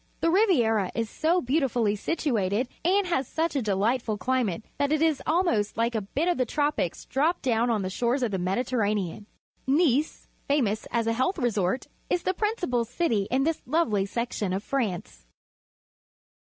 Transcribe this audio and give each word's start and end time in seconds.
The 0.21 0.29
Ri^'iera 0.29 0.89
is 0.95 1.11
so 1.11 1.43
beautifullj' 1.43 1.95
situated 1.99 2.67
and 2.83 3.05
has 3.05 3.27
such 3.27 3.55
a 3.55 3.61
delightful 3.61 4.17
climate 4.17 4.63
that 4.79 4.91
it 4.91 4.99
is 4.99 5.21
almost 5.27 5.77
like 5.77 5.93
a 5.93 6.01
bit 6.01 6.27
of 6.27 6.39
the 6.39 6.45
tropics 6.47 7.05
dropped 7.05 7.43
down 7.43 7.69
on 7.69 7.83
the 7.83 7.89
shores 7.91 8.23
of 8.23 8.31
the 8.31 8.39
^Mediterranean. 8.39 9.27
jNicfj 9.67 10.25
famous 10.47 10.87
as 10.89 11.05
a 11.05 11.13
health 11.13 11.37
resort, 11.37 11.85
is 12.09 12.23
the 12.23 12.33
principal 12.33 12.83
city 12.83 13.27
in 13.29 13.43
this 13.43 13.61
lovely 13.67 14.07
section 14.07 14.53
of 14.53 14.63
France. 14.63 15.27